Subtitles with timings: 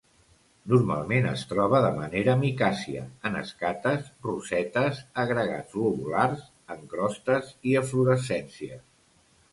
[0.71, 6.43] Normalment es troba de manera micàcia, en escates, rosetes, agregats globulars,
[6.77, 8.85] en crostes i eflorescències.